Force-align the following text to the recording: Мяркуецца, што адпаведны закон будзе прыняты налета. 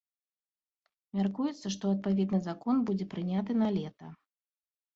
Мяркуецца, 1.19 1.65
што 1.75 1.85
адпаведны 1.97 2.39
закон 2.49 2.75
будзе 2.89 3.05
прыняты 3.15 3.61
налета. 3.63 4.13